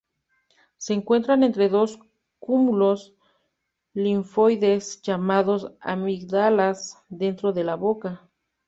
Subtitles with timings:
[0.77, 1.99] Se encuentra entre dos
[2.39, 3.13] cúmulos
[3.93, 8.27] linfoides llamados amígdalas, dentro de la boca.